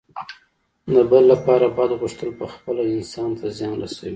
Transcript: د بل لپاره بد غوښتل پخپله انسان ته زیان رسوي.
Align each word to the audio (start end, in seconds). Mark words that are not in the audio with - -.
د 0.93 0.95
بل 1.11 1.23
لپاره 1.33 1.65
بد 1.77 1.91
غوښتل 2.01 2.29
پخپله 2.41 2.83
انسان 2.95 3.29
ته 3.39 3.45
زیان 3.57 3.75
رسوي. 3.83 4.09